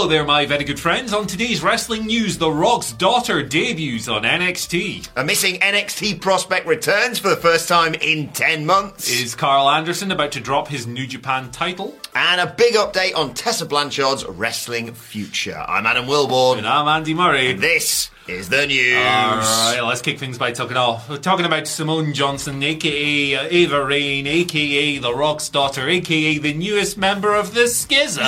[0.00, 1.12] Hello there, my very good friends.
[1.12, 5.10] On today's wrestling news, The Rock's daughter debuts on NXT.
[5.14, 9.10] A missing NXT prospect returns for the first time in 10 months.
[9.10, 11.98] Is Karl Anderson about to drop his New Japan title?
[12.14, 15.62] and a big update on Tessa Blanchard's wrestling future.
[15.68, 16.58] I'm Adam Wilborn.
[16.58, 17.50] And I'm Andy Murray.
[17.50, 18.96] And this is the news.
[18.96, 21.08] All right, let's kick things by talking off.
[21.08, 26.54] We're talking about Simone Johnson, aka Ava uh, Raine, aka The Rock's daughter, aka the
[26.54, 28.26] newest member of the Schism.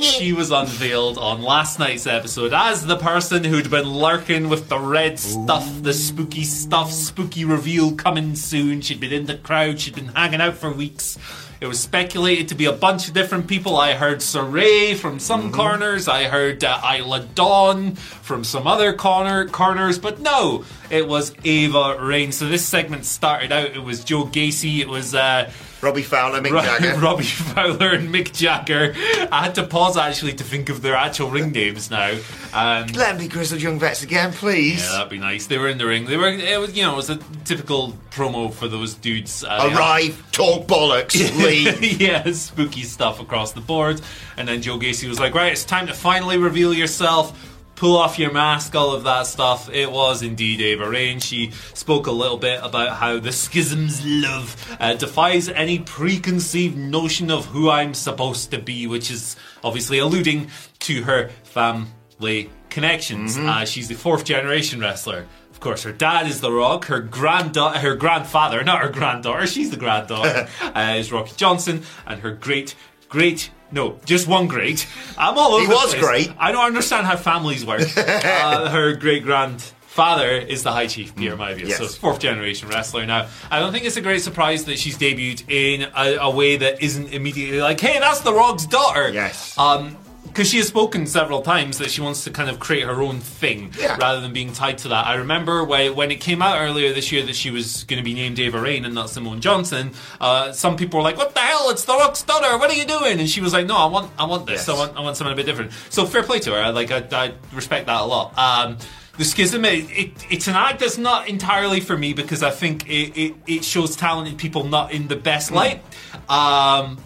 [0.00, 4.78] she was unveiled on last night's episode as the person who'd been lurking with the
[4.78, 8.82] red stuff, the spooky stuff, spooky reveal coming soon.
[8.82, 11.18] She'd been in the crowd, she'd been hanging out for weeks.
[11.64, 13.76] It was speculated to be a bunch of different people.
[13.78, 15.54] I heard Sarray from some Mm-hmm.
[15.54, 16.08] corners.
[16.08, 19.98] I heard uh, Isla Dawn from some other corner corners.
[19.98, 22.32] But no, it was Ava Raine.
[22.32, 23.70] So this segment started out.
[23.70, 24.80] It was Joe Gacy.
[24.80, 25.50] It was uh,
[25.84, 26.94] Robbie Fowler, Mick Ro- Jagger.
[27.00, 28.94] Robbie Fowler and Mick Jagger.
[29.30, 32.18] I had to pause actually to think of their actual ring names now.
[32.52, 34.82] Um, Let me grizzled young vets again, please.
[34.84, 35.46] yeah, that'd be nice.
[35.46, 36.06] They were in the ring.
[36.06, 36.28] They were.
[36.28, 39.44] It was, you know, it was a typical promo for those dudes.
[39.44, 42.00] Uh, had- Arrive, talk bollocks, leave.
[42.00, 44.00] yeah, spooky stuff across the board.
[44.36, 47.50] And then Joe Gacy was like, right, it's time to finally reveal yourself.
[47.76, 49.68] Pull off your mask, all of that stuff.
[49.68, 51.18] It was indeed Ava Raine.
[51.18, 57.30] She spoke a little bit about how the schism's love uh, defies any preconceived notion
[57.30, 63.36] of who I'm supposed to be, which is obviously alluding to her family connections.
[63.36, 65.26] Uh, she's the fourth generation wrestler.
[65.50, 66.86] Of course, her dad is The Rock.
[66.86, 72.20] Her granddaughter, her grandfather, not her granddaughter, she's the granddaughter, uh, is Rocky Johnson, and
[72.20, 72.74] her great,
[73.08, 74.86] great, no, just one great.
[75.18, 75.62] I'm all over.
[75.62, 76.32] He was great.
[76.38, 77.82] I don't understand how families work.
[77.96, 81.78] uh, her great grandfather is the High Chief Pierre Maivia, yes.
[81.78, 83.06] so fourth generation wrestler.
[83.06, 86.56] Now, I don't think it's a great surprise that she's debuted in a, a way
[86.56, 89.10] that isn't immediately like, hey, that's The Rock's daughter.
[89.10, 89.56] Yes.
[89.58, 89.96] Um,
[90.34, 93.20] because she has spoken several times that she wants to kind of create her own
[93.20, 93.96] thing Yeah.
[93.98, 95.06] rather than being tied to that.
[95.06, 98.04] I remember when, when it came out earlier this year that she was going to
[98.04, 99.92] be named Ava Raine and not Simone Johnson.
[100.20, 101.70] Uh, some people were like, "What the hell?
[101.70, 102.58] It's the Rock's daughter.
[102.58, 104.66] What are you doing?" And she was like, "No, I want, I want this.
[104.66, 104.68] Yes.
[104.68, 106.72] I want, I want something a bit different." So fair play to her.
[106.72, 108.36] Like I, I respect that a lot.
[108.36, 108.76] Um,
[109.16, 112.88] the schism, it, it, it's an act that's not entirely for me because I think
[112.88, 115.80] it, it, it shows talented people not in the best light.
[116.28, 116.98] Um,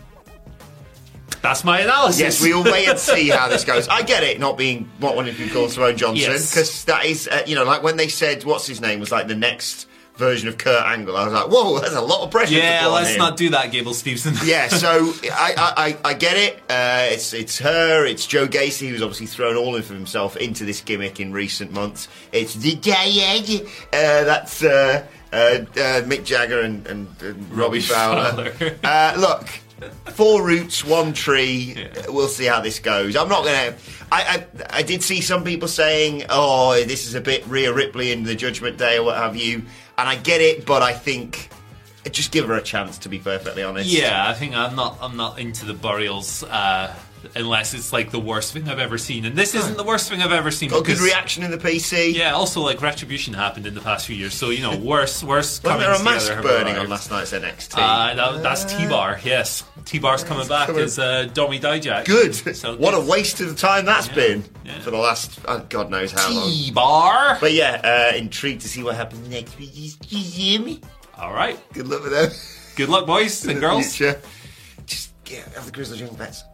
[1.43, 2.21] that's my analysis.
[2.21, 3.89] Yes, we will wait and see how this goes.
[3.89, 6.51] I get it, not being not wanting to be called Simone Johnson, Yes.
[6.51, 9.29] because that is, uh, you know, like when they said what's his name was like
[9.29, 11.17] the next version of Kurt Angle.
[11.17, 12.55] I was like, whoa, that's a lot of pressure.
[12.57, 13.19] Yeah, let's him.
[13.19, 14.35] not do that, Gable Stevenson.
[14.45, 14.89] yeah, so
[15.33, 16.57] I, I, I I get it.
[16.69, 18.05] Uh, it's it's her.
[18.05, 22.09] It's Joe Gacy who's obviously thrown all of himself into this gimmick in recent months.
[22.33, 23.61] It's the dad.
[23.93, 25.63] Uh, that's uh, uh, uh,
[26.03, 28.51] Mick Jagger and, and, and Robbie Robbie Fowler.
[28.51, 28.77] Fowler.
[28.83, 29.47] uh, look,
[30.07, 31.75] four roots, one tree.
[31.77, 32.07] Yeah.
[32.09, 33.17] We'll see how this goes.
[33.17, 33.75] I'm not gonna.
[34.11, 38.13] I, I I did see some people saying, "Oh, this is a bit Rhea Ripley
[38.13, 39.63] in the Judgment Day or what have you,"
[39.97, 41.51] and I get it, but I think.
[42.13, 43.91] Just give her a chance, to be perfectly honest.
[43.91, 44.97] Yeah, I think I'm not.
[45.03, 46.95] I'm not into the burials uh,
[47.35, 50.23] unless it's like the worst thing I've ever seen, and this isn't the worst thing
[50.23, 50.71] I've ever seen.
[50.71, 52.15] Got a good reaction in the PC.
[52.15, 55.63] Yeah, also like retribution happened in the past few years, so you know worse, worse.
[55.63, 57.75] Wasn't there a mask burning on last night's NXT?
[57.77, 59.21] Uh, that, that's T Bar.
[59.25, 62.05] Yes, T Bar's coming back coming- as uh, Domi Dijak.
[62.05, 62.35] Good.
[62.35, 64.79] So what a waste of the time that's been yeah.
[64.81, 66.49] for the last uh, God knows how long.
[66.49, 67.39] T Bar.
[67.41, 69.97] But yeah, uh, intrigued to see what happens next week.
[70.11, 70.81] Me?
[71.17, 71.59] All right.
[71.73, 72.31] Good luck with them.
[72.77, 73.97] Good luck, boys and girls.
[73.97, 76.45] Just yeah, have the Grizzlies Young Vets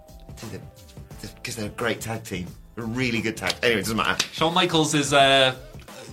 [1.21, 2.47] because they're a great tag team.
[2.77, 3.55] A really good tag.
[3.63, 4.27] Anyway, it doesn't matter.
[4.33, 5.55] Shawn Michaels is uh,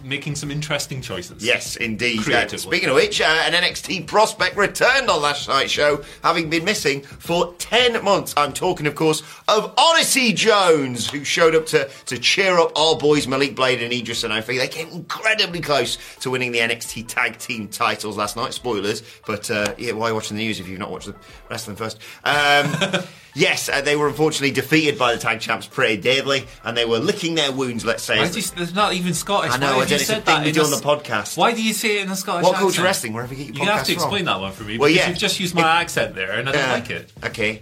[0.03, 1.43] making some interesting choices.
[1.43, 2.21] Yes, indeed.
[2.21, 2.59] Creatively.
[2.59, 7.01] speaking of which, uh, an NXT prospect returned on last night's show, having been missing
[7.01, 8.33] for 10 months.
[8.37, 12.97] I'm talking, of course, of Odyssey Jones, who showed up to, to cheer up our
[12.97, 14.57] boys Malik Blade and Edris and Sanofi.
[14.57, 18.53] They came incredibly close to winning the NXT tag team titles last night.
[18.53, 21.15] Spoilers, but uh, yeah, why are you watching the news if you've not watched the
[21.49, 21.99] wrestling first?
[22.23, 23.03] Um,
[23.33, 26.99] Yes, uh, they were unfortunately defeated by the tag champs pretty deadly, and they were
[26.99, 28.17] licking their wounds, let's say.
[28.17, 29.53] Why as- do there's not even Scottish.
[29.53, 30.77] I know, I have you don't- it's a said thing that we do on the
[30.77, 31.37] podcast.
[31.37, 32.85] Why do you say it in a Scottish What culture accent?
[32.85, 33.13] wrestling?
[33.13, 34.03] Wherever you get your You have to podcasts from.
[34.03, 35.09] explain that one for me Well, because yeah.
[35.09, 37.11] you've just used my accent there, and I don't Uh, like it.
[37.25, 37.61] Okay.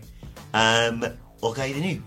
[0.53, 1.05] Um,
[1.43, 2.01] okay, the new.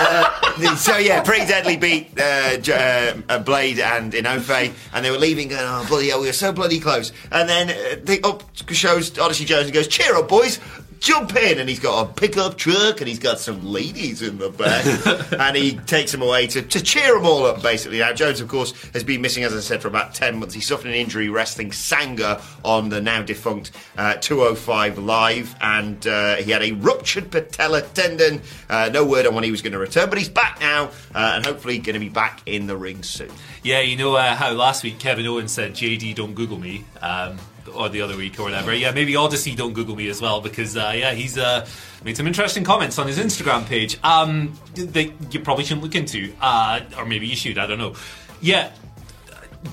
[0.00, 5.10] uh, so yeah, pretty deadly beat uh, J- uh, uh, Blade and Enofe, and they
[5.10, 8.20] were leaving, going, "Oh bloody hell, we were so bloody close." And then uh, the
[8.24, 10.58] up shows Odyssey Jones and goes, "Cheer up, boys."
[11.00, 14.50] Jump in, and he's got a pickup truck, and he's got some ladies in the
[14.50, 14.84] back,
[15.32, 17.62] and he takes them away to, to cheer them all up.
[17.62, 20.54] Basically, now Jones, of course, has been missing, as I said, for about ten months.
[20.54, 26.36] He suffered an injury wrestling Sanga on the now defunct uh, 205 Live, and uh,
[26.36, 28.42] he had a ruptured patella tendon.
[28.68, 31.32] Uh, no word on when he was going to return, but he's back now, uh,
[31.34, 33.30] and hopefully going to be back in the ring soon.
[33.62, 37.38] Yeah, you know uh, how last week Kevin Owens said, "JD, don't Google me," um,
[37.74, 38.74] or the other week or whatever.
[38.74, 41.66] Yeah, maybe Odyssey don't Google me as well because uh, yeah, he's uh,
[42.04, 46.32] made some interesting comments on his Instagram page um, that you probably shouldn't look into,
[46.40, 47.58] uh, or maybe you should.
[47.58, 47.94] I don't know.
[48.40, 48.72] Yeah.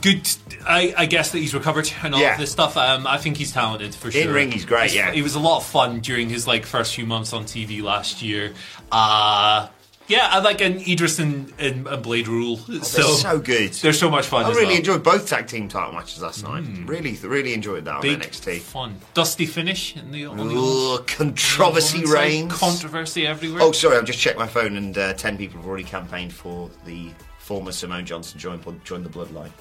[0.02, 0.28] Good,
[0.66, 2.34] I, I guess that he's recovered and all Yeah.
[2.34, 2.78] of this stuff.
[2.78, 4.22] Um, I think he's talented for sure.
[4.24, 5.12] In ring, he's great, He's- yeah.
[5.12, 8.24] he was a lot of fun during his like first few months on TV last
[8.24, 8.54] year.
[8.92, 9.68] Uh,
[10.08, 12.58] yeah, I like an Edris and, and, and Blade rule.
[12.58, 13.74] so, so good.
[13.74, 14.46] They're so much fun.
[14.46, 14.76] I really well.
[14.76, 16.66] enjoyed both tag team title matches last night.
[16.86, 18.60] Really, really enjoyed that on Big NXT.
[18.60, 18.98] fun.
[19.14, 22.20] Dusty finish in the on the Ugh, controversy women's side.
[22.22, 22.54] reigns.
[22.54, 23.62] Controversy everywhere.
[23.64, 26.70] Oh, sorry, I've just checked my phone, and uh, ten people have already campaigned for
[26.86, 27.10] the
[27.40, 29.52] former Simone Johnson join join the Bloodline.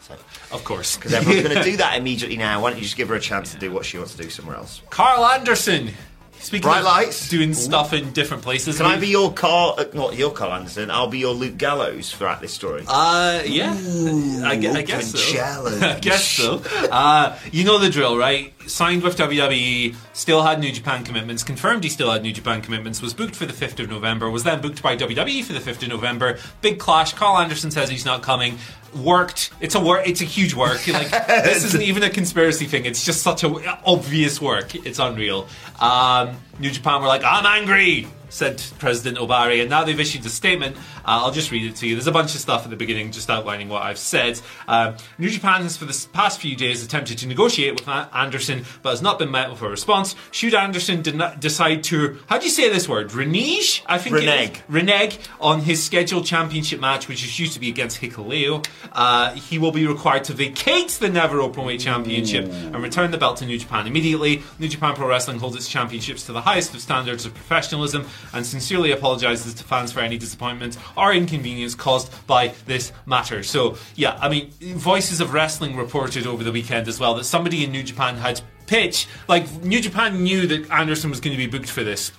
[0.00, 0.14] So,
[0.52, 0.96] of course.
[0.96, 2.62] because everyone's going to do that immediately now.
[2.62, 4.30] Why don't you just give her a chance to do what she wants to do
[4.30, 4.80] somewhere else?
[4.88, 5.90] Karl Anderson.
[6.40, 7.28] Speaking Bright of lights.
[7.28, 8.76] doing stuff in different places.
[8.76, 9.74] Can I be your Karl?
[9.78, 10.90] Uh, not your Karl Anderson.
[10.90, 12.84] I'll be your Luke Gallows throughout this story.
[12.86, 13.72] Uh, yeah,
[14.44, 15.40] I, gue- I guess so.
[15.80, 16.62] I guess so.
[16.90, 18.52] Uh, you know the drill, right?
[18.66, 23.00] Signed with WWE, still had New Japan commitments, confirmed he still had New Japan commitments,
[23.00, 25.82] was booked for the 5th of November, was then booked by WWE for the 5th
[25.82, 26.38] of November.
[26.60, 27.14] Big clash.
[27.14, 28.58] Karl Anderson says he's not coming.
[28.94, 29.50] Worked.
[29.60, 30.06] It's a work.
[30.06, 30.86] It's a huge work.
[30.88, 32.86] Like this isn't even a conspiracy thing.
[32.86, 34.74] It's just such a obvious work.
[34.74, 35.48] It's unreal.
[35.80, 40.28] Um, New Japan were like, "I'm angry," said President Ohbari, and now they've issued a
[40.28, 40.76] statement.
[40.76, 41.94] Uh, I'll just read it to you.
[41.94, 44.40] There's a bunch of stuff at the beginning just outlining what I've said.
[44.68, 48.90] Um, New Japan has for the past few days attempted to negotiate with Anderson, but
[48.90, 50.14] has not been met with a response.
[50.30, 53.12] Should Anderson de- decide to, how do you say this word?
[53.12, 53.82] Renege?
[53.86, 54.16] I think.
[54.16, 54.62] Renege.
[54.68, 59.58] renege on his scheduled championship match, which is used to be against Hikuleo, uh, he
[59.58, 63.58] will be required to vacate the Never Openweight Championship and return the belt to New
[63.58, 64.42] Japan immediately.
[64.58, 68.44] New Japan Pro Wrestling holds its championships to the highest of standards of professionalism and
[68.44, 73.42] sincerely apologizes to fans for any disappointment or inconvenience caused by this matter.
[73.42, 77.64] So, yeah, I mean, Voices of Wrestling reported over the weekend as well that somebody
[77.64, 81.46] in New Japan had pitched, like, New Japan knew that Anderson was going to be
[81.46, 82.12] booked for this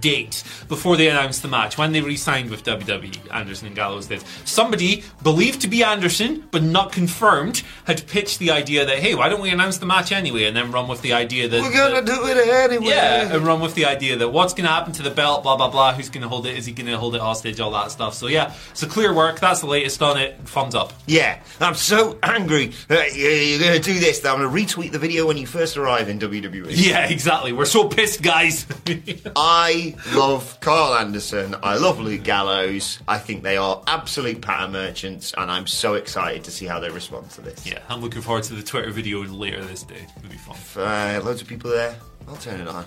[0.00, 4.22] date before they announced the match when they re-signed with WWE Anderson and Gallows did
[4.44, 9.28] somebody believed to be Anderson but not confirmed had pitched the idea that hey why
[9.28, 12.02] don't we announce the match anyway and then run with the idea that We're gonna
[12.02, 12.86] that- do it anyway.
[12.86, 15.56] yeah, and run with the idea that what's going to happen to the belt, blah
[15.56, 15.92] blah blah.
[15.94, 16.56] Who's going to hold it?
[16.56, 17.58] Is he going to hold it hostage?
[17.60, 18.14] All that stuff.
[18.14, 19.40] So yeah, it's a clear work.
[19.40, 20.38] That's the latest on it.
[20.44, 20.92] Thumbs up.
[21.06, 22.72] Yeah, I'm so angry.
[22.88, 24.20] Uh, you're going to do this.
[24.20, 26.66] That I'm going to retweet the video when you first arrive in WWE.
[26.70, 27.52] Yeah, exactly.
[27.52, 28.66] We're so pissed, guys.
[29.36, 29.79] I
[30.12, 31.54] love Karl Anderson.
[31.62, 32.98] I love Luke Gallows.
[33.08, 36.90] I think they are absolute pattern merchants, and I'm so excited to see how they
[36.90, 37.66] respond to this.
[37.66, 40.06] yeah, I'm looking forward to the Twitter video later this day.
[40.18, 40.56] It'll be fun.
[40.56, 41.94] If, uh, loads of people there.
[42.28, 42.84] I'll turn it on.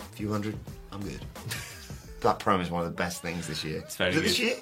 [0.00, 0.56] A few hundred.
[0.92, 1.20] I'm good.
[2.22, 3.78] that promo is one of the best things this year.
[3.78, 4.56] It's very Is it this year?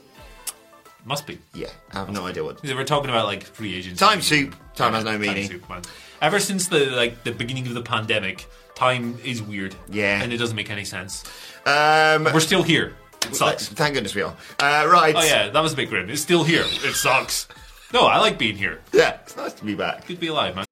[1.05, 1.39] Must be.
[1.55, 2.61] Yeah, I have no idea what.
[2.65, 4.01] We're talking about like free agents.
[4.01, 4.57] Time soup.
[4.75, 5.49] Time has no Time meaning.
[5.49, 5.83] soup, man.
[6.21, 9.75] Ever since the like the beginning of the pandemic, time is weird.
[9.91, 10.23] Yeah.
[10.23, 11.25] and it doesn't make any sense.
[11.67, 12.95] Um, We're still here.
[13.23, 13.67] It sucks.
[13.69, 14.37] Thank goodness we are.
[14.61, 15.15] Uh, right.
[15.17, 16.09] Oh yeah, that was a bit grim.
[16.09, 16.63] It's still here.
[16.65, 17.49] It sucks.
[17.93, 18.81] No, I like being here.
[18.93, 20.07] Yeah, it's nice to be back.
[20.07, 20.65] Good to be alive, man.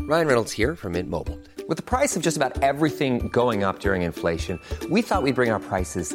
[0.00, 1.38] Ryan Reynolds here from Mint Mobile.
[1.68, 4.58] With the price of just about everything going up during inflation,
[4.90, 6.14] we thought we'd bring our prices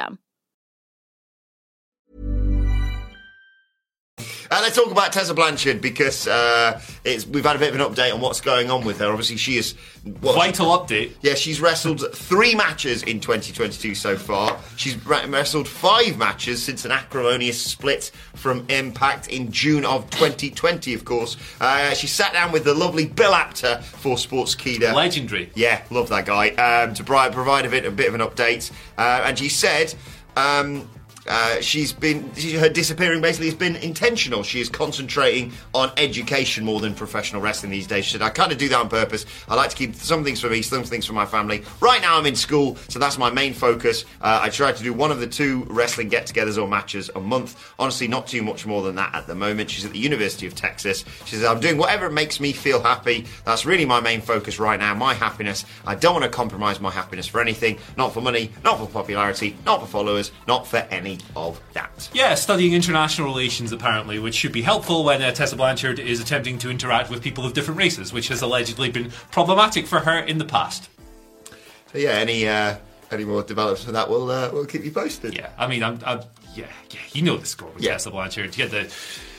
[0.01, 0.30] system.
[4.49, 7.81] Uh, let's talk about Tessa Blanchard because uh, it's, we've had a bit of an
[7.81, 9.07] update on what's going on with her.
[9.07, 9.75] Obviously, she is
[10.19, 11.13] what, Vital update.
[11.21, 14.59] Yeah, she's wrestled three matches in 2022 so far.
[14.75, 21.05] She's wrestled five matches since an acrimonious split from Impact in June of 2020, of
[21.05, 21.37] course.
[21.59, 24.93] Uh, she sat down with the lovely Bill Apter for Sports Sportskeeda.
[24.93, 25.51] Legendary.
[25.55, 26.49] Yeah, love that guy.
[26.49, 28.71] Um, to provide, provide a bit, a bit of an update.
[28.97, 29.93] Uh, and she said.
[30.37, 30.89] Um,
[31.27, 34.43] uh, she's been she, her disappearing basically has been intentional.
[34.43, 38.05] She is concentrating on education more than professional wrestling these days.
[38.05, 39.25] She said, "I kind of do that on purpose.
[39.47, 41.63] I like to keep some things for me, some things for my family.
[41.79, 44.05] Right now, I'm in school, so that's my main focus.
[44.21, 47.71] Uh, I try to do one of the two wrestling get-togethers or matches a month.
[47.77, 49.69] Honestly, not too much more than that at the moment.
[49.69, 51.05] She's at the University of Texas.
[51.25, 53.25] She says, "I'm doing whatever makes me feel happy.
[53.45, 54.93] That's really my main focus right now.
[54.95, 55.65] My happiness.
[55.85, 57.77] I don't want to compromise my happiness for anything.
[57.95, 60.77] Not for money, not for popularity, not for followers, not for
[61.13, 62.09] any." of that.
[62.13, 66.57] Yeah, studying international relations apparently, which should be helpful when uh, Tessa Blanchard is attempting
[66.59, 70.37] to interact with people of different races, which has allegedly been problematic for her in
[70.37, 70.89] the past.
[71.91, 72.75] So yeah, any uh,
[73.11, 75.35] any more developments for that, we'll uh, we'll keep you posted.
[75.35, 76.21] Yeah, I mean, I'm, I'm
[76.55, 77.91] yeah, yeah, you know the score with yeah.
[77.91, 78.57] Tessa Blanchard.
[78.57, 78.93] You the,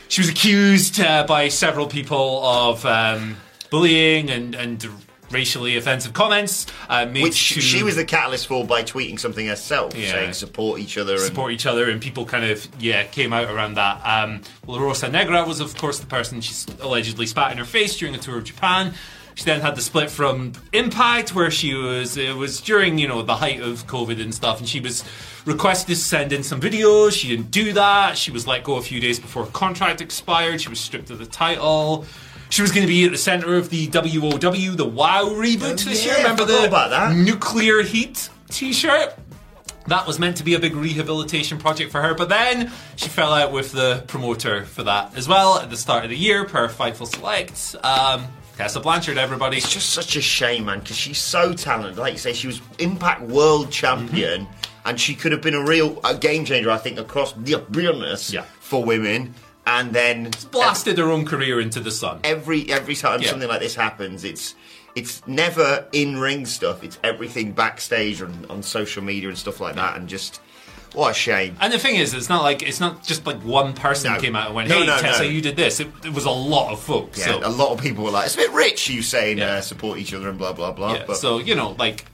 [0.08, 3.36] she was accused uh, by several people of um,
[3.70, 4.86] bullying and and
[5.32, 6.66] racially offensive comments.
[6.88, 10.80] Uh, Which to, she was the catalyst for by tweeting something herself, yeah, saying support
[10.80, 11.18] each other.
[11.18, 14.00] Support and, each other, and people kind of, yeah, came out around that.
[14.04, 17.96] Um, La Rosa Negra was, of course, the person she allegedly spat in her face
[17.96, 18.94] during a tour of Japan.
[19.34, 22.16] She then had the split from Impact, where she was.
[22.16, 25.04] It was during you know the height of COVID and stuff, and she was
[25.46, 27.12] requested to send in some videos.
[27.12, 28.18] She didn't do that.
[28.18, 30.60] She was let go a few days before her contract expired.
[30.60, 32.04] She was stripped of the title.
[32.52, 34.37] She was going to be at the center of the WOW,
[34.75, 36.23] the WoW reboot oh, this yeah, year.
[36.23, 37.16] Remember the about that.
[37.16, 39.14] nuclear heat T-shirt?
[39.87, 43.32] That was meant to be a big rehabilitation project for her, but then she fell
[43.32, 46.68] out with the promoter for that as well at the start of the year per
[46.68, 47.75] Fightful Select.
[47.82, 48.26] Um,
[48.59, 49.56] Tessa Blanchard, everybody.
[49.56, 51.97] It's just such a shame, man, because she's so talented.
[51.97, 54.88] Like you say, she was Impact World Champion, mm-hmm.
[54.88, 58.30] and she could have been a real a game changer, I think, across the business
[58.30, 58.42] yeah.
[58.61, 59.35] for women
[59.66, 62.21] and then blasted their own career into the sun.
[62.25, 63.31] Every every time yeah.
[63.31, 64.54] something like this happens, it's
[64.95, 66.83] it's never in ring stuff.
[66.83, 70.40] It's everything backstage and on social media and stuff like that, and just.
[70.95, 71.57] What a shame!
[71.59, 74.21] And the thing is, it's not like it's not just like one person no.
[74.21, 75.28] came out and went, "Hey, no, Tessa, no.
[75.31, 77.19] you did this." It, it, was a lot of folks.
[77.19, 77.40] Yeah, so.
[77.42, 79.52] a lot of people were like, "It's a bit rich," you saying yeah.
[79.52, 80.92] uh, support each other and blah blah blah.
[80.92, 82.04] Yeah, but so you know, like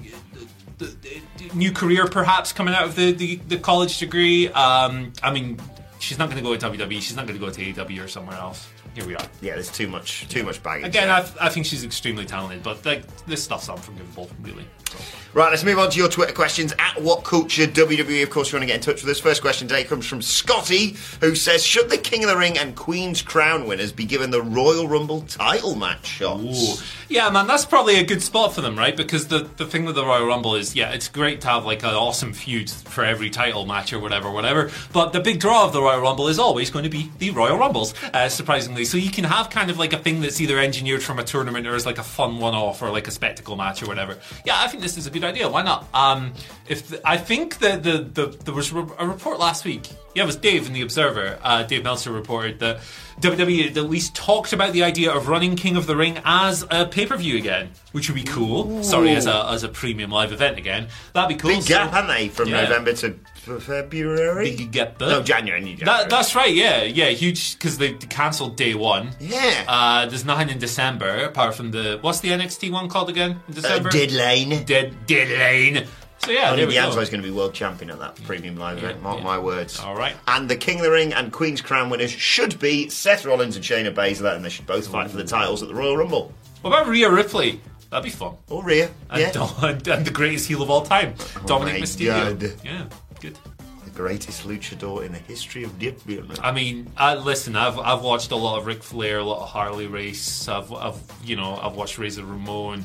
[0.79, 4.49] the, the, new career perhaps coming out of the the, the college degree.
[4.51, 5.59] Um, I mean,
[5.99, 7.01] she's not going to go to WWE.
[7.01, 8.69] She's not going to go to AEW or somewhere else.
[8.95, 9.25] Here we are.
[9.41, 10.87] Yeah, there's too much, too much baggage.
[10.87, 14.65] Again, I, I, think she's extremely talented, but like this stuff's unforgivable, really.
[14.91, 14.99] So.
[15.35, 18.23] Right, let's move on to your Twitter questions at What Culture WWE.
[18.23, 19.21] Of course, you want to get in touch with us.
[19.21, 22.75] First question today comes from Scotty, who says, "Should the King of the Ring and
[22.75, 26.83] Queen's Crown winners be given the Royal Rumble title match shots?" Ooh.
[27.11, 28.97] Yeah, man, that's probably a good spot for them, right?
[28.97, 31.83] Because the the thing with the Royal Rumble is, yeah, it's great to have like
[31.83, 34.71] an awesome feud for every title match or whatever, whatever.
[34.93, 37.57] But the big draw of the Royal Rumble is always going to be the Royal
[37.57, 37.95] Rumbles.
[38.13, 41.19] Uh, surprisingly So you can have kind of like a thing that's either engineered from
[41.19, 44.19] a tournament or is like a fun one-off or like a spectacle match or whatever.
[44.45, 45.49] Yeah, I think this is a good idea.
[45.49, 45.87] Why not?
[45.95, 46.33] Um,
[46.69, 48.77] if the, I think that the, the there was a
[49.07, 49.89] report last week.
[50.15, 51.39] Yeah, it was Dave in the Observer.
[51.43, 52.79] Uh, Dave Meltzer reported that
[53.21, 56.65] WWE had at least talked about the idea of running King of the Ring as
[56.71, 58.83] a pay-per-view again, which would be cool.
[58.83, 60.89] Sorry, as a as a premium live event again.
[61.13, 61.51] That'd be cool.
[61.51, 62.63] Big So- gap, haven't they, from Yeah.
[62.63, 64.57] November to February?
[64.57, 65.09] Big gap there.
[65.09, 65.61] No, January.
[65.61, 65.85] January.
[65.85, 69.11] That, that's right, yeah, yeah, huge because they cancelled day one.
[69.21, 69.65] Yeah.
[69.67, 73.53] Uh, there's nothing in December apart from the what's the NXT one called again in
[73.53, 73.91] Uh, December?
[73.91, 74.65] Dead Lane.
[74.65, 75.87] Dead Dead Lane.
[76.21, 76.71] So yeah, we go.
[76.71, 79.01] D'Angelo's going to be world champion at that premium live event.
[79.03, 79.25] Mark yeah.
[79.25, 79.79] my words.
[79.79, 80.17] All right.
[80.27, 83.65] And the King of the Ring and Queen's Crown winners should be Seth Rollins and
[83.65, 86.35] Shayna Baszler, and they should both fight for the titles at the Royal Rumble.
[86.63, 87.61] What about Rhea Ripley?
[87.91, 88.35] That'd be fun.
[88.51, 88.91] Or Rhea.
[89.11, 89.31] And, yeah.
[89.31, 91.15] Dom- and the greatest heel of all time,
[91.47, 92.39] Dominik my Mysterio.
[92.39, 92.53] God.
[92.65, 92.85] Yeah,
[93.21, 93.39] good.
[93.85, 96.39] The greatest luchador in the history of WWE.
[96.43, 99.49] I mean, uh, listen, I've I've watched a lot of Ric Flair, a lot of
[99.49, 100.47] Harley Race.
[100.49, 102.85] I've, I've you know I've watched Razor Ramon,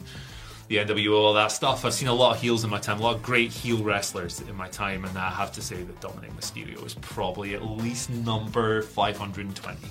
[0.69, 1.83] the NWO, all that stuff.
[1.85, 4.39] I've seen a lot of heels in my time, a lot of great heel wrestlers
[4.41, 8.09] in my time, and I have to say that Dominik Mysterio is probably at least
[8.09, 9.87] number five hundred and twenty.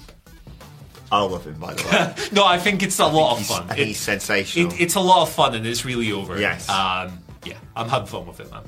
[1.11, 2.29] I love him, by the way.
[2.33, 3.69] No, I think it's a lot of fun.
[3.77, 4.73] he's It- sensational.
[4.73, 6.41] it, it's a lot of fun, and it's really over.
[6.41, 6.67] Yes.
[6.71, 8.63] Um, yeah, I'm having fun with it, man.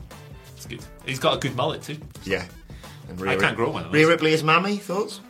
[0.65, 0.85] It's good.
[1.07, 1.99] He's got a good mullet too.
[2.25, 2.45] yeah.
[3.09, 4.09] And I can't grow one of Rhea.
[4.09, 5.21] Ripley is mammy, thoughts?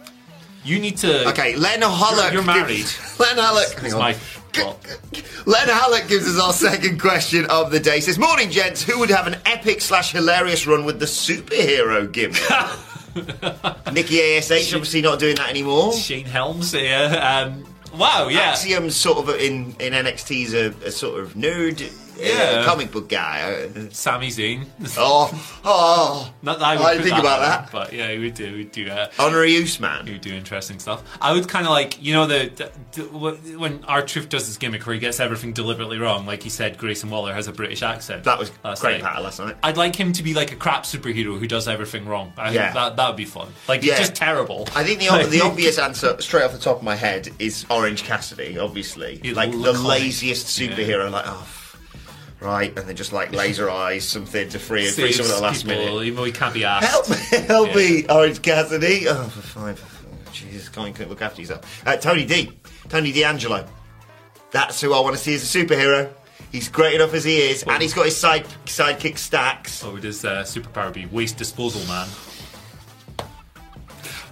[0.64, 1.28] You need to.
[1.30, 2.32] Okay, Len Hollock.
[2.32, 2.68] You're married.
[2.78, 3.78] gives- Len Hollock.
[3.80, 3.98] hang on.
[3.98, 4.16] my.
[5.46, 7.98] Len Halleck gives us our second question of the day.
[8.00, 8.82] Says, "Morning, gents.
[8.82, 12.40] Who would have an epic slash hilarious run with the superhero gimmick?"
[13.92, 15.92] Nikki Ash, obviously not doing that anymore.
[15.94, 16.72] Shane Helms.
[16.72, 17.46] Yeah.
[17.46, 17.64] Um,
[17.98, 18.28] wow.
[18.28, 18.52] Yeah.
[18.52, 21.80] Axiom's sort of in in NXT's a, a sort of nerd,
[22.18, 22.34] Yeah.
[22.60, 23.68] uh, comic book guy.
[23.90, 24.66] Sami Zayn.
[24.96, 26.32] Oh, oh!
[26.42, 27.72] Not that I would I think that about on, that.
[27.72, 28.54] but yeah, we'd do.
[28.56, 28.88] He'd do.
[28.90, 30.06] Uh, Honorary Usman.
[30.06, 31.02] would do interesting stuff.
[31.20, 32.50] I would kind of like, you know, the,
[32.92, 36.26] the, the when R-Truth does his gimmick where he gets everything deliberately wrong.
[36.26, 38.24] Like he said, Grayson Waller has a British accent.
[38.24, 39.02] That was great night.
[39.02, 39.56] patter last night.
[39.62, 42.32] I'd like him to be like a crap superhero who does everything wrong.
[42.36, 42.62] I Yeah.
[42.64, 43.48] think that that would be fun.
[43.68, 43.98] Like Yeah.
[43.98, 44.68] just terrible.
[44.74, 47.64] I think the Like- the obvious answer, straight off the top of my head, is
[47.70, 48.58] Orange Cassidy.
[48.58, 50.68] Obviously, like the laziest Yeah.
[50.68, 51.10] superhero.
[51.10, 51.46] Like, oh,
[52.44, 55.42] right, and then just like laser eyes something to free free Saves someone at the
[55.42, 56.04] last people, minute.
[56.04, 56.86] even though can't be asked.
[56.88, 57.74] Help me, help Yeah.
[57.76, 59.08] me, Orange Cassidy.
[59.08, 59.76] Oh, for fine.
[60.32, 61.82] Jesus, can't you look after yourself.
[61.86, 62.52] Uh, Tony D,
[62.88, 63.66] Tony D'Angelo.
[64.50, 66.10] That's who I want to see as a superhero.
[66.52, 69.82] He's great enough as he is, and he's got his side sidekick stacks.
[69.82, 71.06] What would his uh, superpower be?
[71.06, 72.06] Waste disposal man.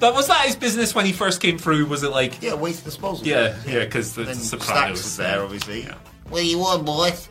[0.00, 1.87] That was that his business when he first came through.
[1.87, 3.26] Was it like Yeah, waste disposal.
[3.26, 5.82] Yeah, yeah, 'cause the Then Sopranos, Stacks is there, obviously.
[5.82, 5.94] Yeah.
[6.30, 7.28] Well, you want, boys?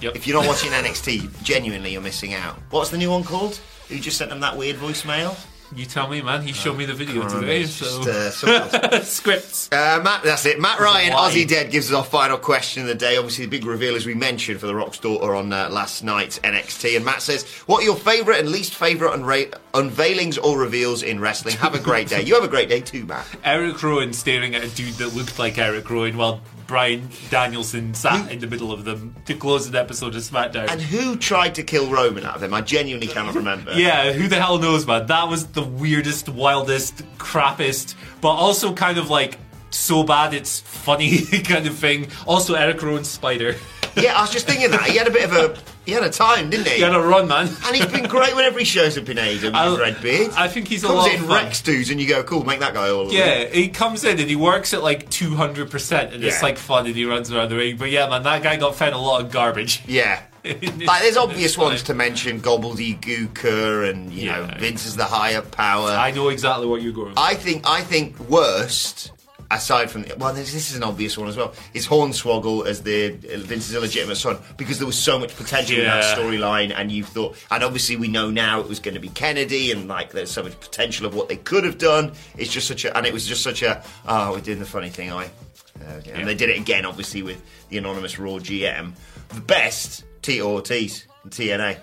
[0.00, 0.16] Yep.
[0.16, 2.56] If you're not watching NXT, genuinely you're missing out.
[2.70, 3.58] What's the new one called?
[3.88, 5.36] Who just sent them that weird voicemail?
[5.74, 6.42] You tell me, man.
[6.42, 7.46] He showed me the video Can't remember.
[7.48, 7.66] today.
[7.66, 9.68] So just, uh, scripts.
[9.72, 10.60] Uh, Matt, that's it.
[10.60, 11.28] Matt Ryan, Why?
[11.32, 13.16] Aussie Dead, gives us our final question of the day.
[13.16, 16.38] Obviously, the big reveal, as we mentioned, for the Rock's daughter on uh, last night's
[16.38, 16.94] NXT.
[16.94, 21.18] And Matt says, "What are your favourite and least favourite unra- unveilings or reveals in
[21.18, 21.56] wrestling?
[21.56, 22.22] Have a great day.
[22.22, 23.26] You have a great day too, Matt.
[23.42, 28.30] Erick Rowan staring at a dude that looked like Erick Rowan while Bryan Danielson sat
[28.30, 30.68] in the middle of them to close an episode of SmackDown.
[30.70, 32.52] And who tried to kill Roman out of him?
[32.52, 33.72] I genuinely cannot remember.
[33.72, 35.06] yeah, who the hell knows, man?
[35.06, 39.38] That was the weirdest, wildest, crappiest, but also kind of like
[39.70, 42.08] so bad it's funny kind of thing.
[42.26, 43.56] Also, Erick Rowan's spider.
[43.96, 44.16] yeah.
[44.16, 46.50] I was just thinking that he had a bit of a he had a time,
[46.50, 46.76] didn't he?
[46.76, 47.46] he had a run, man.
[47.64, 50.32] And he's been great whenever he shows up in AEW with red beard.
[50.36, 51.44] I think he's a Comes lot in of fun.
[51.44, 53.12] Rex dudes and you go, cool, make that guy all.
[53.12, 56.94] Yeah, he comes in and he works at like 200% and it's like fun and
[56.96, 57.76] he runs around the ring.
[57.76, 59.82] But yeah, man, that guy got fed a lot of garbage.
[59.88, 60.22] Yeah.
[60.44, 65.88] Like, there's obvious ones to mention, Gobbledygooker and, you know, Vince is the higher power.
[65.90, 67.14] I know exactly what you're going.
[67.16, 69.10] I think I think worst,
[69.50, 73.10] aside from well, this, this is an obvious one as well, is Hornswoggle as the
[73.10, 77.36] Vince's illegitimate son because there was so much potential in that storyline, and you thought,
[77.50, 80.42] and obviously we know now it was going to be Kennedy, and like there's so
[80.42, 82.12] much potential of what they could have done.
[82.36, 84.90] It's just such a, and it was just such a, oh, we're doing the funny
[84.90, 85.30] thing, I.
[85.76, 86.18] Uh, yeah.
[86.18, 88.92] And they did it again, obviously, with the anonymous Raw GM.
[89.28, 91.76] The best, Tito Ortiz in TNA.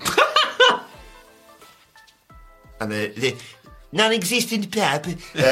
[2.80, 3.36] and the, the
[3.94, 5.12] non-existent pep uh,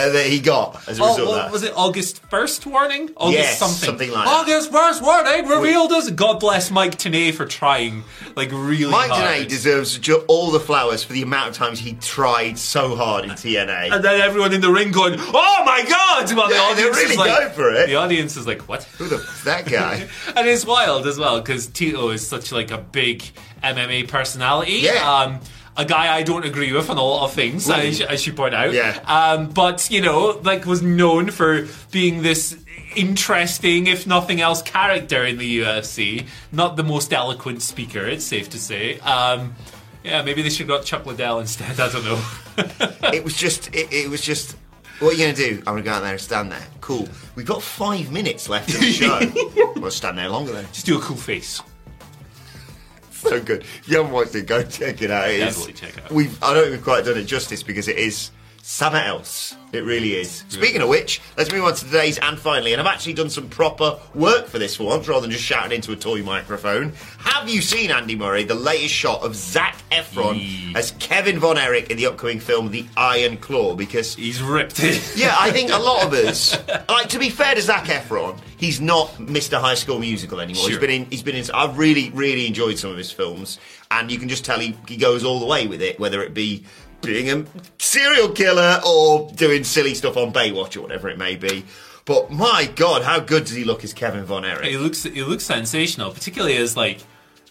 [0.10, 1.52] that he got as a Oh, result what- of that.
[1.52, 3.10] was it August 1st warning?
[3.16, 3.86] August Yes, something.
[3.88, 4.32] something like that.
[4.42, 6.10] August 1st warning revealed us.
[6.10, 8.04] God bless Mike Tenay for trying,
[8.36, 9.12] like, really Mike.
[9.12, 13.32] Tenay deserves all the flowers for the amount of times he tried so hard in
[13.32, 13.92] TNA.
[13.94, 17.04] And then everyone in the ring going, "Oh my God!" While the Yeah, audience is
[17.04, 17.88] really like, going for it.
[17.88, 20.08] The audience is like, "What?" Who the f- that guy?
[20.36, 23.24] and it's wild as well because Tito is such like a big
[23.64, 24.74] MMA personality.
[24.82, 25.08] Yeah.
[25.12, 25.40] Um,
[25.78, 28.54] a guy I don't agree with on a lot of things, as, as you point
[28.54, 28.74] out.
[28.74, 29.00] Yeah.
[29.06, 32.58] Um, but you know, like was known for being this
[32.96, 36.28] interesting, if nothing else, character in the UFC.
[36.52, 39.00] Not the most eloquent speaker, it's safe to say.
[39.00, 39.56] Um,
[40.04, 41.80] yeah, maybe they should have got Chuck Liddell instead.
[41.80, 42.22] I don't know.
[43.14, 44.58] it was just, it, it was just.
[45.00, 45.58] What are you going to do?
[45.60, 46.64] I'm going to go out there and stand there.
[46.80, 47.08] Cool.
[47.34, 48.92] We've got five minutes left of the
[49.74, 49.80] show.
[49.80, 50.66] we'll stand there longer then.
[50.74, 51.60] Just do a cool face.
[53.32, 53.62] So good.
[53.62, 55.30] If you haven't watched it, go check it out.
[55.30, 56.12] It is- Definitely check it out.
[56.12, 58.32] We've, I don't think we've quite done it justice because it is
[58.64, 59.56] something else.
[59.72, 60.44] It really is.
[60.50, 62.74] Speaking of which, let's move on to today's and finally.
[62.74, 65.72] And I've actually done some proper work for this for once rather than just shouting
[65.72, 66.92] into a toy microphone.
[67.20, 71.90] Have you seen, Andy Murray, the latest shot of Zac Efron as Kevin Von Erich
[71.90, 73.76] in the upcoming film The Iron Claw?
[73.76, 74.84] Because He's ripped.
[74.84, 75.16] It.
[75.16, 76.58] yeah, I think a lot of us,
[76.90, 79.60] like to be fair to Zac Efron, he's not Mr.
[79.60, 80.64] High School Musical anymore.
[80.64, 80.82] He's Sure.
[80.82, 81.06] been in.
[81.06, 81.46] He's been in.
[81.54, 83.58] I've really, really enjoyed some of his films,
[83.90, 86.34] and you can just tell he, he goes all the way with it, whether it
[86.34, 86.66] be
[87.02, 87.46] being a
[87.80, 91.66] serial killer or doing silly stuff on Baywatch or whatever it may be.
[92.06, 94.66] But my God, how good does he look as Kevin Von Erich?
[94.66, 97.00] He looks he looks sensational, particularly as like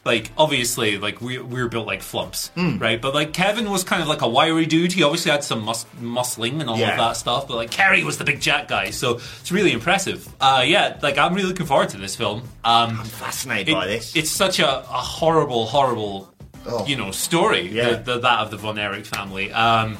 [0.04, 2.78] like obviously like we we were built like flumps, Hmm.
[2.78, 3.00] right?
[3.00, 4.92] But like Kevin was kind of like a wiry dude.
[4.92, 6.92] He obviously had some mus- muscling and all Yeah.
[6.92, 7.46] of that stuff.
[7.46, 10.26] But like Kerry was the big jack guy, so it's really impressive.
[10.40, 12.40] Uh, yeah, like I'm really looking forward to this film.
[12.64, 14.16] Um, I'm fascinated it- by this.
[14.16, 14.82] It's such a, a
[15.16, 16.32] horrible, horrible,
[16.66, 16.86] Oh.
[16.86, 17.68] you know, story.
[17.68, 17.90] Yeah.
[17.96, 19.52] The, the, that of the Von Erich family.
[19.52, 19.98] Um,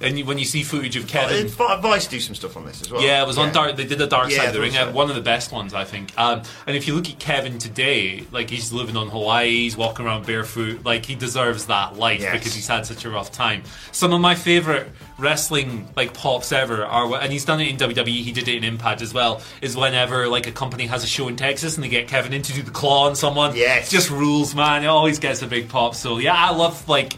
[0.00, 2.80] and you, when you see footage of Kevin, Vi- Vice do some stuff on this
[2.82, 3.02] as well.
[3.02, 3.76] yeah, it was on Dark.
[3.76, 4.72] They did the Dark Yeah, Side of the Ring.
[4.72, 4.90] so.
[4.92, 6.12] One of the best ones, I think.
[6.18, 10.06] Um, and if you look at Kevin today, like he's living on Hawaii, he's walking
[10.06, 10.84] around barefoot.
[10.84, 12.32] Like he deserves that life Yes.
[12.38, 13.62] because he's had such a rough time.
[13.92, 18.06] Some of my favorite wrestling like pops ever are, and he's done it in WWE.
[18.22, 19.42] He did it in Impact as well.
[19.60, 22.42] Is whenever like a company has a show in Texas and they get Kevin in
[22.42, 23.56] to do the claw on someone.
[23.56, 23.90] Yes.
[23.90, 24.84] just rules, man.
[24.84, 25.94] It always gets a big pop.
[25.94, 27.14] So yeah, I love like.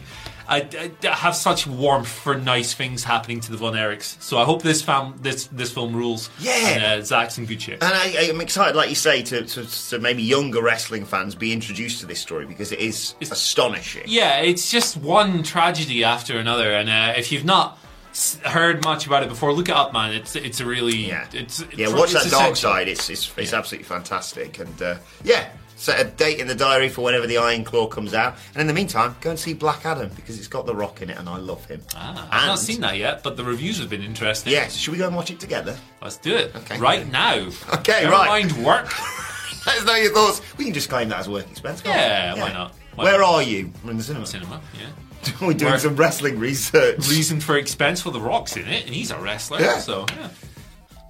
[0.51, 4.21] I, I have such warmth for nice things happening to the Von Erichs.
[4.21, 6.29] So I hope this fam- this this film rules.
[6.39, 6.51] Yeah.
[6.51, 7.81] and, uh, Zac's in good shape.
[7.81, 11.53] And I, I'm excited, like you say, to, to, to maybe younger wrestling fans be
[11.53, 14.03] introduced to this story because it is it's, astonishing.
[14.07, 17.77] Yeah, it's just one tragedy after another, and uh, if you've not
[18.43, 20.13] heard much about it before, look it up, man.
[20.13, 21.87] It's it's a really Yeah, it's yeah.
[21.87, 22.87] Watch it's that dark side.
[22.87, 24.59] It's it's, it's absolutely fantastic.
[24.59, 25.49] And uh, yeah,
[25.81, 28.35] set a date in the diary for whenever the Iron Claw comes out.
[28.53, 31.09] And in the meantime, go and see Black Adam because it's got The Rock in
[31.09, 31.81] it, and I love him.
[31.95, 34.53] Ah, I've And- not seen that yet, but the reviews have been interesting.
[34.53, 35.75] Yes, should we go and watch it together?
[36.01, 36.77] let's do it Okay.
[36.77, 37.47] right now.
[37.73, 38.27] Okay, Never right.
[38.27, 38.91] mind work.
[39.65, 40.41] Let us know your thoughts.
[40.57, 41.81] We can just claim that as work expense.
[41.81, 41.95] can't?
[41.95, 42.73] Yeah, why not?
[42.95, 43.33] Why Where not?
[43.33, 43.71] are you?
[43.83, 44.25] We're in the cinema.
[44.27, 45.31] Cinema, yeah.
[45.41, 46.97] We're doing Where- some wrestling research.
[47.09, 49.59] Reason for expense for the Rock's in it, and he's a wrestler.
[49.61, 49.77] Yeah.
[49.79, 50.29] So yeah.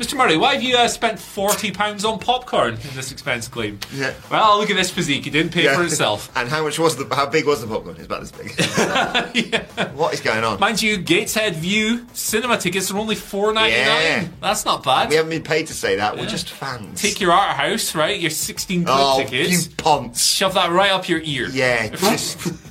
[0.02, 0.18] Mr.
[0.18, 3.80] Murray, why have you uh, spent forty pounds on popcorn in this expense claim?
[3.94, 4.14] Yeah.
[4.32, 5.76] Well, look at this physique; it didn't pay Yeah.
[5.76, 6.32] for itself.
[6.36, 7.14] And how much was the?
[7.14, 7.98] How big was the popcorn?
[7.98, 8.52] It's about this big.
[9.96, 10.60] What is going on?
[10.60, 13.88] Mind you, Gateshead Vue cinema tickets are only four ninety nine.
[14.24, 14.28] Yeah.
[14.42, 15.10] That's not bad.
[15.10, 16.18] we haven't been paid to say that.
[16.18, 17.00] We're just fans.
[17.00, 18.20] Take your art house, right?
[18.20, 19.68] Your sixteen quid oh, tickets.
[19.68, 20.24] you ponce.
[20.26, 21.48] Shove that right up your ear.
[21.50, 22.40] Yeah, just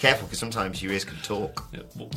[0.00, 1.62] careful because sometimes your ears can talk,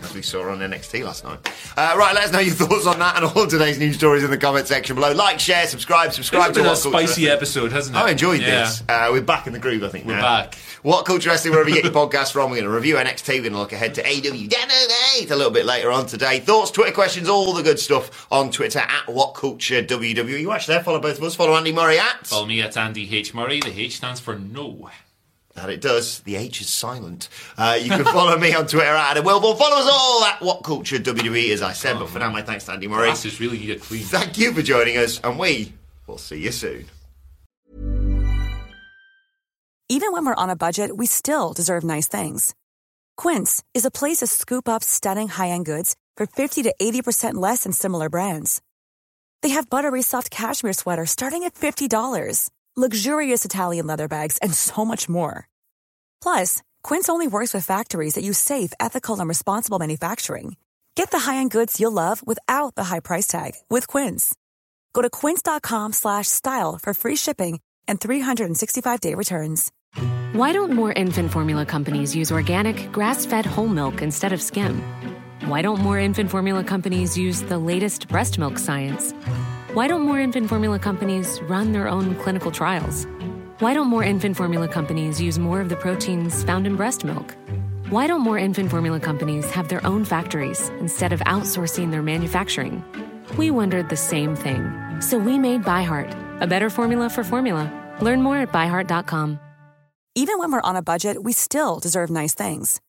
[0.02, 1.40] as we saw on NXT last night.
[1.78, 4.32] Uh, right, let us know your thoughts on that and all today's news stories in
[4.32, 5.12] the comment section below.
[5.12, 7.28] Like, share, subscribe, subscribe It's to been a Culture spicy Wrestling.
[7.28, 8.00] episode, hasn't it?
[8.00, 8.62] I enjoyed Yeah.
[8.62, 8.84] this.
[8.88, 10.06] Uh, we're back in the groove, I think.
[10.06, 10.22] We're now.
[10.44, 10.56] back.
[10.82, 12.50] What Culture Wrestling, wherever you get your podcast from.
[12.50, 13.28] We're going to review NXT.
[13.36, 16.40] We're going to look ahead to AW Dynamite a little bit later on today.
[16.40, 20.40] Thoughts, Twitter questions, all the good stuff on Twitter at What Culture WWE.
[20.42, 21.36] You watch there, follow both of us.
[21.36, 22.28] Follow Andy Murray at.
[22.28, 23.60] Follow me at Andy H Murray.
[23.60, 24.90] The H stands for no.
[25.56, 26.22] That it does.
[26.22, 27.30] The H is silent.
[27.58, 29.58] Uh, you can follow me on Twitter at Adam Wilborn.
[29.58, 32.00] Follow us all at What Culture WWE, as I said.
[32.00, 33.08] but for now, my thanks to Andy Murray.
[33.08, 34.04] Glasses really need a clean.
[34.04, 35.74] Thank you for joining us, and we
[36.08, 36.86] will see you soon.
[39.90, 42.56] Even when we're on a budget, we still deserve nice things.
[43.16, 47.64] Quince is a place to scoop up stunning high-end goods for 50 to 80% less
[47.64, 48.62] than similar brands.
[49.44, 54.84] They have buttery soft cashmere sweaters starting at $50, luxurious Italian leather bags, and so
[54.84, 55.48] much more.
[56.22, 60.56] Plus, Quince only works with factories that use safe, ethical, and responsible manufacturing.
[60.96, 64.36] Get the high-end goods you'll love without the high price tag with Quince.
[64.94, 69.72] Go to quince.com slash style for free shipping and 365-day returns.
[70.34, 74.82] Why don't more infant formula companies use organic, grass fed whole milk instead of skim?
[75.46, 79.14] Why don't more infant formula companies use the latest breast milk science?
[79.74, 83.08] Why don't more infant formula companies run their own clinical trials?
[83.58, 87.36] Why don't more infant formula companies use more of the proteins found in breast milk?
[87.90, 92.84] Why don't more infant formula companies have their own factories instead of outsourcing their manufacturing?
[93.36, 94.62] We wondered the same thing.
[95.02, 97.66] So we made ByHeart, a better formula for formula.
[98.00, 99.40] Learn more at byheart.com.
[100.14, 102.80] Even when we're on a budget, we still deserve nice things.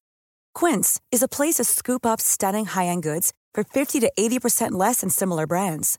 [0.53, 4.73] Quince is a place to scoop up stunning high end goods for 50 to 80%
[4.73, 5.99] less than similar brands.